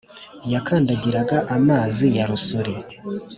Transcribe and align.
Yakandagiraga 0.53 1.37
amazi 1.55 2.05
ya 2.17 2.25
Rusuri 2.29 2.73